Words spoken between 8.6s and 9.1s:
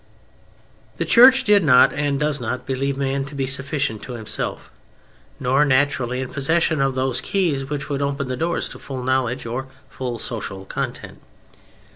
to full